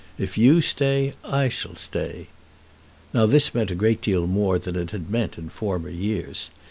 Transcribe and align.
If 0.17 0.35
you 0.35 0.61
stay, 0.61 1.13
I 1.23 1.47
shall 1.49 1.75
stay." 1.75 2.25
Now 3.13 3.27
this 3.27 3.53
meant 3.53 3.69
a 3.69 3.75
great 3.75 4.01
deal 4.01 4.25
more 4.25 4.57
than 4.57 4.75
it 4.75 4.89
had 4.89 5.11
meant 5.11 5.37
in 5.37 5.49
former 5.49 5.89
years. 5.89 6.49